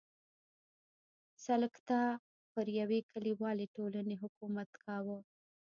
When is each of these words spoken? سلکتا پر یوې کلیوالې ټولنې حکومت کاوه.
سلکتا 1.45 2.01
پر 2.51 2.65
یوې 2.79 2.99
کلیوالې 3.11 3.65
ټولنې 3.75 4.15
حکومت 4.23 4.69
کاوه. 4.83 5.17